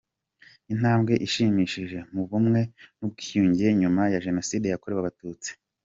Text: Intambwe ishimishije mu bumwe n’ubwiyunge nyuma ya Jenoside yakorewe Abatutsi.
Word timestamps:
Intambwe 0.73 1.13
ishimishije 1.27 1.97
mu 2.13 2.21
bumwe 2.29 2.61
n’ubwiyunge 2.97 3.67
nyuma 3.81 4.01
ya 4.13 4.21
Jenoside 4.25 4.65
yakorewe 4.67 5.01
Abatutsi. 5.01 5.51